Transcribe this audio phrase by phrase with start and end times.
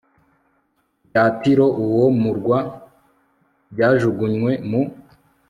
[1.07, 2.57] bya Tiro uwo murwa
[3.71, 4.81] byajugunywe mu